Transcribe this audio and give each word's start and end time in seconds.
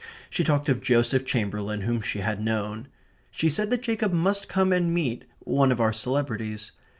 She 0.31 0.43
talked 0.43 0.67
of 0.67 0.81
Joseph 0.81 1.25
Chamberlain, 1.25 1.81
whom 1.81 2.01
she 2.01 2.21
had 2.21 2.41
known. 2.43 2.87
She 3.29 3.49
said 3.49 3.69
that 3.69 3.83
Jacob 3.83 4.11
must 4.11 4.47
come 4.49 4.73
and 4.73 4.91
meet 4.91 5.25
one 5.41 5.71
of 5.71 5.79
our 5.79 5.93
celebrities. 5.93 6.71